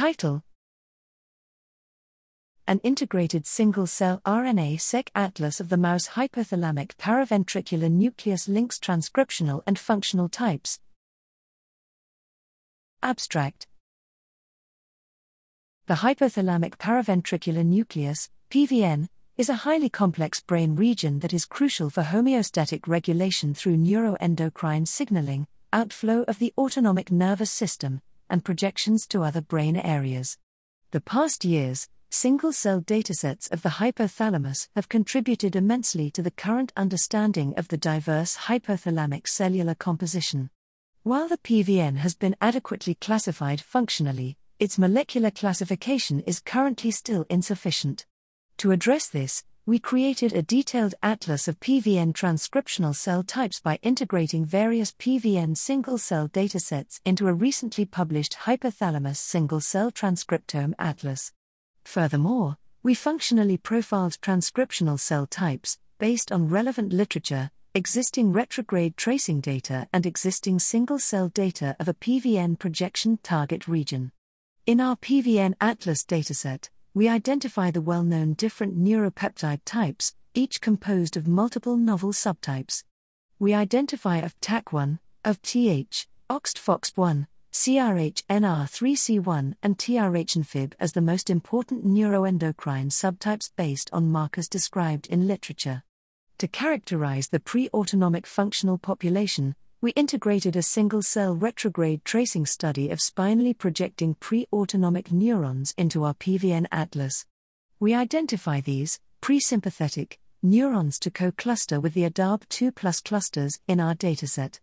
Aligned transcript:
Title. 0.00 0.42
An 2.66 2.80
integrated 2.82 3.46
single 3.46 3.86
cell 3.86 4.22
RNA 4.24 4.80
seq 4.80 5.10
atlas 5.14 5.60
of 5.60 5.68
the 5.68 5.76
mouse 5.76 6.08
hypothalamic 6.16 6.94
paraventricular 6.94 7.90
nucleus 7.90 8.48
links 8.48 8.78
transcriptional 8.78 9.62
and 9.66 9.78
functional 9.78 10.30
types. 10.30 10.80
Abstract. 13.02 13.66
The 15.84 15.96
hypothalamic 15.96 16.76
paraventricular 16.78 17.66
nucleus, 17.66 18.30
PVN, 18.50 19.08
is 19.36 19.50
a 19.50 19.64
highly 19.66 19.90
complex 19.90 20.40
brain 20.40 20.76
region 20.76 21.18
that 21.18 21.34
is 21.34 21.44
crucial 21.44 21.90
for 21.90 22.04
homeostatic 22.04 22.88
regulation 22.88 23.52
through 23.52 23.76
neuroendocrine 23.76 24.88
signaling, 24.88 25.46
outflow 25.74 26.22
of 26.22 26.38
the 26.38 26.54
autonomic 26.56 27.12
nervous 27.12 27.50
system, 27.50 28.00
and 28.30 28.44
projections 28.44 29.06
to 29.08 29.22
other 29.22 29.42
brain 29.42 29.76
areas. 29.76 30.38
The 30.92 31.00
past 31.00 31.44
years, 31.44 31.88
single 32.08 32.52
cell 32.52 32.80
datasets 32.80 33.50
of 33.52 33.62
the 33.62 33.68
hypothalamus 33.68 34.68
have 34.74 34.88
contributed 34.88 35.54
immensely 35.54 36.10
to 36.12 36.22
the 36.22 36.30
current 36.30 36.72
understanding 36.76 37.54
of 37.56 37.68
the 37.68 37.76
diverse 37.76 38.36
hypothalamic 38.36 39.28
cellular 39.28 39.74
composition. 39.74 40.50
While 41.02 41.28
the 41.28 41.38
PVN 41.38 41.96
has 41.98 42.14
been 42.14 42.36
adequately 42.40 42.94
classified 42.94 43.60
functionally, 43.60 44.36
its 44.58 44.78
molecular 44.78 45.30
classification 45.30 46.20
is 46.20 46.40
currently 46.40 46.90
still 46.90 47.24
insufficient. 47.30 48.06
To 48.58 48.72
address 48.72 49.08
this, 49.08 49.42
we 49.70 49.78
created 49.78 50.32
a 50.32 50.42
detailed 50.42 50.96
atlas 51.00 51.46
of 51.46 51.60
PVN 51.60 52.12
transcriptional 52.12 52.92
cell 52.92 53.22
types 53.22 53.60
by 53.60 53.78
integrating 53.82 54.44
various 54.44 54.90
PVN 54.90 55.56
single 55.56 55.96
cell 55.96 56.28
datasets 56.28 56.98
into 57.04 57.28
a 57.28 57.32
recently 57.32 57.84
published 57.84 58.38
hypothalamus 58.46 59.18
single 59.18 59.60
cell 59.60 59.92
transcriptome 59.92 60.74
atlas. 60.76 61.32
Furthermore, 61.84 62.56
we 62.82 62.94
functionally 62.94 63.56
profiled 63.56 64.20
transcriptional 64.20 64.98
cell 64.98 65.24
types 65.24 65.78
based 66.00 66.32
on 66.32 66.48
relevant 66.48 66.92
literature, 66.92 67.52
existing 67.72 68.32
retrograde 68.32 68.96
tracing 68.96 69.40
data, 69.40 69.86
and 69.92 70.04
existing 70.04 70.58
single 70.58 70.98
cell 70.98 71.28
data 71.28 71.76
of 71.78 71.86
a 71.86 71.94
PVN 71.94 72.58
projection 72.58 73.20
target 73.22 73.68
region. 73.68 74.10
In 74.66 74.80
our 74.80 74.96
PVN 74.96 75.54
Atlas 75.60 76.04
dataset, 76.04 76.70
we 76.92 77.08
identify 77.08 77.70
the 77.70 77.80
well 77.80 78.02
known 78.02 78.34
different 78.34 78.76
neuropeptide 78.76 79.60
types, 79.64 80.16
each 80.34 80.60
composed 80.60 81.16
of 81.16 81.28
multiple 81.28 81.76
novel 81.76 82.12
subtypes. 82.12 82.82
We 83.38 83.54
identify 83.54 84.20
AVP 84.20 84.34
TAC1, 84.42 84.98
AVP 85.24 85.42
TH, 85.42 86.08
OXT-FOXP1, 86.28 87.28
CRH-NR3C1, 87.52 89.54
and 89.62 89.78
TRH-NFib 89.78 90.72
as 90.80 90.92
the 90.92 91.00
most 91.00 91.30
important 91.30 91.86
neuroendocrine 91.86 92.90
subtypes 92.90 93.52
based 93.56 93.88
on 93.92 94.10
markers 94.10 94.48
described 94.48 95.06
in 95.06 95.28
literature. 95.28 95.84
To 96.38 96.48
characterize 96.48 97.28
the 97.28 97.40
pre 97.40 97.68
autonomic 97.72 98.26
functional 98.26 98.78
population, 98.78 99.54
we 99.82 99.92
integrated 99.92 100.56
a 100.56 100.62
single 100.62 101.00
cell 101.00 101.34
retrograde 101.34 102.04
tracing 102.04 102.44
study 102.44 102.90
of 102.90 103.00
spinally 103.00 103.54
projecting 103.54 104.14
pre 104.14 104.46
autonomic 104.52 105.10
neurons 105.10 105.72
into 105.78 106.04
our 106.04 106.12
PVN 106.12 106.66
atlas. 106.70 107.24
We 107.78 107.94
identify 107.94 108.60
these, 108.60 109.00
presympathetic, 109.22 110.18
neurons 110.42 110.98
to 110.98 111.10
co 111.10 111.32
cluster 111.32 111.80
with 111.80 111.94
the 111.94 112.08
ADARB2 112.08 112.74
plus 112.74 113.00
clusters 113.00 113.58
in 113.66 113.80
our 113.80 113.94
dataset. 113.94 114.60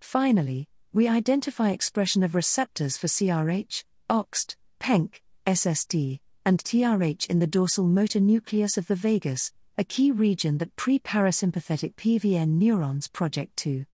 Finally, 0.00 0.68
we 0.92 1.06
identify 1.06 1.70
expression 1.70 2.24
of 2.24 2.34
receptors 2.34 2.96
for 2.96 3.06
CRH, 3.06 3.84
OXT, 4.10 4.56
PENK, 4.80 5.22
SST, 5.46 5.94
and 6.44 6.58
TRH 6.58 7.30
in 7.30 7.38
the 7.38 7.46
dorsal 7.46 7.86
motor 7.86 8.18
nucleus 8.18 8.76
of 8.76 8.88
the 8.88 8.96
vagus, 8.96 9.52
a 9.78 9.84
key 9.84 10.10
region 10.10 10.58
that 10.58 10.74
pre 10.74 10.98
parasympathetic 10.98 11.94
PVN 11.94 12.58
neurons 12.58 13.06
project 13.06 13.56
to. 13.58 13.84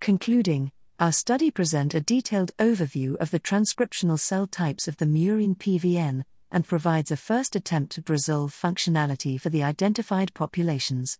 Concluding, 0.00 0.70
our 1.00 1.12
study 1.12 1.50
present 1.50 1.94
a 1.94 2.00
detailed 2.00 2.52
overview 2.58 3.16
of 3.16 3.30
the 3.30 3.40
transcriptional 3.40 4.18
cell 4.18 4.46
types 4.46 4.88
of 4.88 4.96
the 4.96 5.04
murine 5.04 5.56
PVN 5.56 6.22
and 6.50 6.66
provides 6.66 7.10
a 7.10 7.16
first 7.16 7.56
attempt 7.56 7.92
to 7.92 8.04
resolve 8.06 8.52
functionality 8.52 9.40
for 9.40 9.50
the 9.50 9.62
identified 9.62 10.32
populations. 10.32 11.18